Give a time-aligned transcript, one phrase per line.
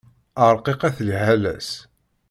[0.53, 1.69] Ṛqiqet liḥala-s.